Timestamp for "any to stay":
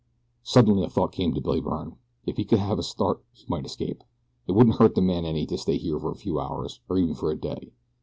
5.25-5.77